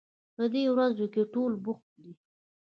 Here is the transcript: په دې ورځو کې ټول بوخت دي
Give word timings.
په 0.35 0.43
دې 0.53 0.63
ورځو 0.73 1.05
کې 1.13 1.21
ټول 1.33 1.51
بوخت 1.63 1.89
دي 2.03 2.13